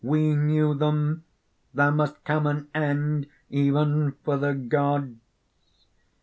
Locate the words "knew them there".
0.35-1.91